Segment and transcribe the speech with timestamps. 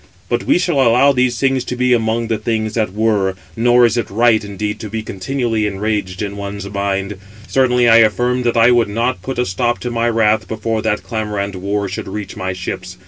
[0.29, 3.85] But we shall allow these things to be among the things that were; 512 nor
[3.85, 7.17] is it right, indeed, to be continually enraged in one's mind.
[7.47, 11.03] Certainly I affirmed that I would not put a stop to my wrath, before that
[11.03, 12.97] clamour and war should reach my ships.